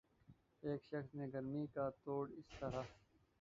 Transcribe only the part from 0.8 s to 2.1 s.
شخص نے گرمی کا